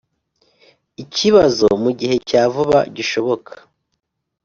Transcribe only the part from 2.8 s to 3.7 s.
gishoboka